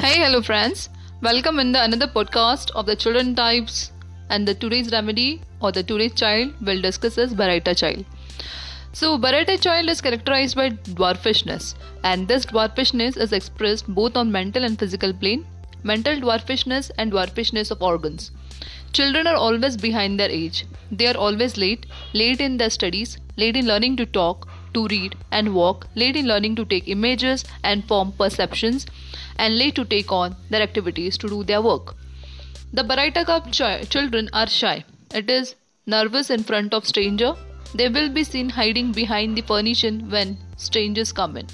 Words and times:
Hey, 0.00 0.20
hello, 0.20 0.40
friends. 0.40 0.90
Welcome 1.22 1.58
in 1.58 1.72
the 1.72 1.82
another 1.82 2.06
podcast 2.06 2.70
of 2.76 2.86
the 2.86 2.94
children 2.94 3.34
types. 3.34 3.90
And 4.30 4.46
the 4.46 4.54
today's 4.54 4.92
remedy 4.92 5.42
or 5.60 5.72
the 5.72 5.82
today's 5.82 6.14
child 6.14 6.52
will 6.64 6.80
discuss 6.80 7.18
is 7.18 7.34
Baryta 7.34 7.76
child. 7.76 8.04
So, 8.92 9.18
Baryta 9.18 9.60
child 9.60 9.88
is 9.88 10.00
characterized 10.00 10.54
by 10.54 10.70
dwarfishness, 10.70 11.74
and 12.04 12.28
this 12.28 12.46
dwarfishness 12.46 13.16
is 13.16 13.32
expressed 13.32 13.92
both 13.92 14.16
on 14.16 14.30
mental 14.30 14.62
and 14.64 14.78
physical 14.78 15.12
plane. 15.12 15.44
Mental 15.82 16.14
dwarfishness 16.14 16.92
and 16.96 17.10
dwarfishness 17.10 17.72
of 17.72 17.82
organs. 17.82 18.30
Children 18.92 19.26
are 19.26 19.36
always 19.36 19.76
behind 19.76 20.20
their 20.20 20.30
age. 20.30 20.64
They 20.92 21.08
are 21.08 21.16
always 21.16 21.56
late, 21.56 21.86
late 22.14 22.40
in 22.40 22.56
their 22.56 22.70
studies, 22.70 23.18
late 23.36 23.56
in 23.56 23.66
learning 23.66 23.96
to 23.96 24.06
talk, 24.06 24.48
to 24.74 24.86
read 24.88 25.16
and 25.30 25.54
walk, 25.54 25.86
late 25.94 26.16
in 26.16 26.26
learning 26.26 26.56
to 26.56 26.64
take 26.64 26.88
images 26.88 27.44
and 27.62 27.86
form 27.86 28.12
perceptions, 28.12 28.86
and 29.36 29.58
late 29.58 29.74
to 29.76 29.84
take 29.84 30.12
on 30.12 30.36
their 30.50 30.62
activities 30.62 31.18
to 31.18 31.28
do 31.28 31.44
their 31.44 31.62
work. 31.62 31.94
The 32.72 32.82
Baryta 32.82 33.24
Carb 33.24 33.50
ch- 33.50 33.88
children 33.88 34.28
are 34.32 34.46
shy. 34.46 34.84
It 35.14 35.30
is 35.30 35.54
nervous 35.86 36.30
in 36.30 36.44
front 36.44 36.74
of 36.74 36.86
stranger. 36.86 37.34
They 37.74 37.88
will 37.88 38.08
be 38.08 38.24
seen 38.24 38.50
hiding 38.50 38.92
behind 38.92 39.36
the 39.36 39.42
furniture 39.42 39.92
when 39.92 40.38
strangers 40.56 41.12
come 41.12 41.36
in. 41.36 41.46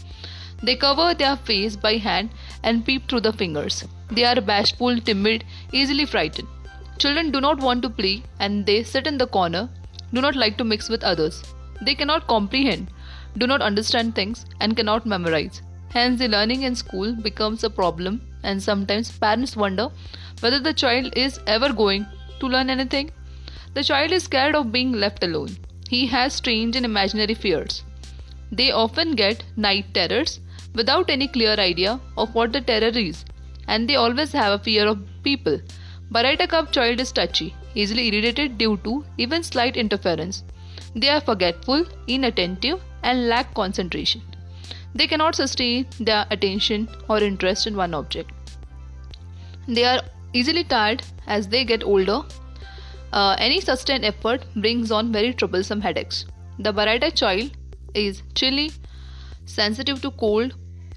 They 0.62 0.76
cover 0.76 1.14
their 1.14 1.36
face 1.36 1.76
by 1.76 1.96
hand 1.98 2.30
and 2.62 2.84
peep 2.84 3.08
through 3.08 3.20
the 3.20 3.32
fingers. 3.32 3.84
They 4.10 4.24
are 4.24 4.40
bashful, 4.40 5.00
timid, 5.00 5.44
easily 5.72 6.06
frightened. 6.06 6.48
Children 6.98 7.30
do 7.30 7.40
not 7.40 7.60
want 7.60 7.82
to 7.82 7.90
play 7.90 8.22
and 8.38 8.64
they 8.64 8.82
sit 8.82 9.06
in 9.06 9.18
the 9.18 9.26
corner, 9.26 9.68
do 10.12 10.20
not 10.20 10.36
like 10.36 10.56
to 10.58 10.64
mix 10.64 10.88
with 10.88 11.02
others. 11.02 11.42
They 11.82 11.94
cannot 11.94 12.26
comprehend, 12.28 12.88
do 13.38 13.46
not 13.46 13.62
understand 13.62 14.14
things, 14.14 14.46
and 14.60 14.76
cannot 14.76 15.06
memorize. 15.06 15.62
Hence, 15.90 16.18
the 16.18 16.28
learning 16.28 16.62
in 16.62 16.74
school 16.74 17.14
becomes 17.14 17.64
a 17.64 17.70
problem, 17.70 18.20
and 18.42 18.62
sometimes 18.62 19.16
parents 19.16 19.56
wonder 19.56 19.88
whether 20.40 20.60
the 20.60 20.74
child 20.74 21.12
is 21.16 21.40
ever 21.46 21.72
going 21.72 22.06
to 22.40 22.46
learn 22.46 22.70
anything. 22.70 23.10
The 23.74 23.84
child 23.84 24.12
is 24.12 24.24
scared 24.24 24.54
of 24.54 24.72
being 24.72 24.92
left 24.92 25.24
alone. 25.24 25.56
He 25.88 26.06
has 26.08 26.34
strange 26.34 26.76
and 26.76 26.84
imaginary 26.84 27.34
fears. 27.34 27.82
They 28.50 28.70
often 28.70 29.14
get 29.16 29.44
night 29.56 29.92
terrors 29.94 30.40
without 30.74 31.10
any 31.10 31.28
clear 31.28 31.54
idea 31.54 32.00
of 32.16 32.34
what 32.34 32.52
the 32.52 32.60
terror 32.60 32.96
is, 32.98 33.24
and 33.68 33.88
they 33.88 33.96
always 33.96 34.32
have 34.32 34.52
a 34.52 34.62
fear 34.62 34.86
of 34.86 35.02
people. 35.22 35.60
Baryta 36.12 36.46
Carb 36.46 36.70
child 36.70 37.00
is 37.00 37.12
touchy, 37.12 37.54
easily 37.74 38.08
irritated 38.08 38.58
due 38.58 38.76
to 38.84 39.04
even 39.18 39.42
slight 39.42 39.76
interference. 39.76 40.44
They 40.94 41.08
are 41.08 41.20
forgetful, 41.20 41.86
inattentive, 42.06 42.80
and 43.04 43.28
lack 43.28 43.54
concentration. 43.54 44.22
They 44.94 45.06
cannot 45.06 45.36
sustain 45.36 45.86
their 46.00 46.26
attention 46.30 46.88
or 47.08 47.18
interest 47.18 47.66
in 47.66 47.76
one 47.76 47.94
object. 47.94 48.30
They 49.68 49.84
are 49.84 50.02
easily 50.32 50.64
tired 50.64 51.02
as 51.26 51.48
they 51.48 51.64
get 51.64 51.84
older. 51.84 52.22
Uh, 53.12 53.36
any 53.38 53.60
sustained 53.60 54.04
effort 54.04 54.44
brings 54.56 54.90
on 54.90 55.12
very 55.12 55.32
troublesome 55.32 55.80
headaches. 55.80 56.26
The 56.58 56.72
Baryta 56.72 57.14
child 57.14 57.56
is 57.94 58.22
chilly, 58.34 58.70
sensitive 59.46 60.00
to 60.02 60.10
cold, 60.10 60.54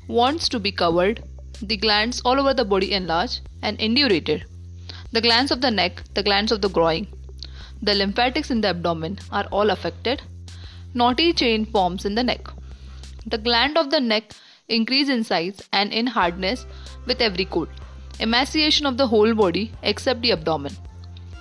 wants 0.08 0.50
to 0.50 0.60
be 0.60 0.72
covered, 0.72 1.24
the 1.62 1.78
glands 1.78 2.22
all 2.24 2.40
over 2.40 2.54
the 2.54 2.66
body 2.66 2.94
enlarge 2.94 3.42
and 3.62 3.78
indurated. 3.80 4.44
The 5.12 5.22
glands 5.22 5.52
of 5.52 5.62
the 5.62 5.72
neck, 5.72 6.04
the 6.14 6.24
glands 6.24 6.52
of 6.52 6.62
the 6.62 6.70
groin, 6.70 7.08
the 7.82 7.94
lymphatics 7.94 8.52
in 8.52 8.62
the 8.62 8.70
abdomen 8.70 9.20
are 9.32 9.46
all 9.52 9.70
affected. 9.70 10.22
Knotty 10.94 11.34
chain 11.34 11.66
forms 11.66 12.06
in 12.06 12.16
the 12.16 12.24
neck. 12.24 12.48
The 13.26 13.38
gland 13.38 13.78
of 13.78 13.92
the 13.92 14.00
neck 14.00 14.32
increase 14.68 15.10
in 15.10 15.24
size 15.24 15.62
and 15.74 15.92
in 15.92 16.08
hardness 16.08 16.66
with 17.06 17.22
every 17.22 17.46
cold. 17.46 17.70
Emaciation 18.20 18.86
of 18.86 18.98
the 18.98 19.08
whole 19.08 19.34
body 19.34 19.72
except 19.84 20.22
the 20.22 20.32
abdomen. 20.32 20.76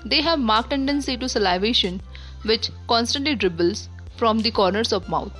They 0.05 0.20
have 0.20 0.38
marked 0.38 0.70
tendency 0.70 1.16
to 1.16 1.28
salivation 1.28 2.00
which 2.44 2.70
constantly 2.88 3.34
dribbles 3.34 3.88
from 4.16 4.41
the 4.41 4.50
corners 4.50 4.93
of 4.93 5.09
mouth. 5.09 5.32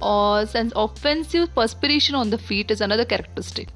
Or 0.00 0.46
sense 0.46 0.72
offensive 0.76 1.54
perspiration 1.54 2.14
on 2.14 2.30
the 2.30 2.38
feet 2.38 2.70
is 2.70 2.80
another 2.80 3.04
characteristic. 3.04 3.68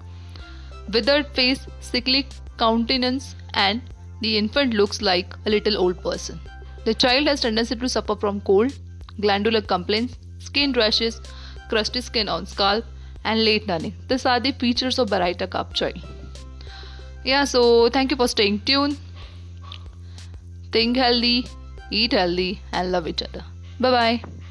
Withered 0.93 1.27
face, 1.29 1.67
sickly 1.81 2.27
countenance 2.59 3.35
and 3.55 3.83
the 4.21 4.39
infant 4.39 4.75
looks 4.75 5.03
like 5.03 5.35
a 5.47 5.51
little 5.51 5.77
old 5.77 6.01
person. 6.03 6.39
The 6.85 6.95
child 6.95 7.27
has 7.27 7.41
tendency 7.41 7.77
to 7.77 7.89
suffer 7.89 8.17
from 8.17 8.41
cold, 8.41 8.73
glandular 9.21 9.61
complaints, 9.61 10.17
skin 10.39 10.73
rashes, 10.73 11.21
crusty 11.69 12.01
skin 12.01 12.29
on 12.29 12.47
scalp, 12.47 12.85
and 13.25 13.45
late 13.45 13.67
learning. 13.67 13.95
These 14.09 14.27
are 14.27 14.41
the 14.41 14.53
features 14.53 14.99
of 14.99 15.09
Baryta 15.09 15.47
Carb 15.47 15.73
child. 15.75 16.01
Yeah, 17.25 17.45
so 17.45 17.89
thank 17.89 18.11
you 18.11 18.17
for 18.17 18.29
staying 18.29 18.61
tuned. 18.61 18.99
Think 20.73 20.97
healthy, 20.97 21.47
eat 21.91 22.13
healthy, 22.13 22.61
and 22.73 22.91
love 22.91 23.07
each 23.07 23.23
other. 23.23 23.45
Bye 23.79 23.91
bye. 23.91 24.42